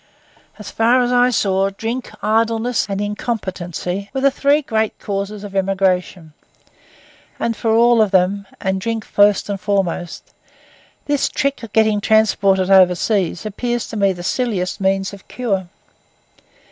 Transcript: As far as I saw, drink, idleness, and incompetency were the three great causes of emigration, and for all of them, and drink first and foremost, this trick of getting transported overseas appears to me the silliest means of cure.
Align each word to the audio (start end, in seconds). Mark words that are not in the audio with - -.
As 0.57 0.71
far 0.71 0.99
as 1.03 1.11
I 1.11 1.29
saw, 1.29 1.69
drink, 1.69 2.09
idleness, 2.23 2.87
and 2.89 2.99
incompetency 2.99 4.09
were 4.15 4.21
the 4.21 4.31
three 4.31 4.63
great 4.63 4.97
causes 4.97 5.43
of 5.43 5.55
emigration, 5.55 6.33
and 7.39 7.55
for 7.55 7.69
all 7.75 8.01
of 8.01 8.09
them, 8.09 8.47
and 8.59 8.81
drink 8.81 9.05
first 9.05 9.47
and 9.47 9.61
foremost, 9.61 10.23
this 11.05 11.29
trick 11.29 11.61
of 11.61 11.71
getting 11.71 12.01
transported 12.01 12.71
overseas 12.71 13.45
appears 13.45 13.87
to 13.89 13.95
me 13.95 14.11
the 14.11 14.23
silliest 14.23 14.81
means 14.81 15.13
of 15.13 15.27
cure. 15.27 15.67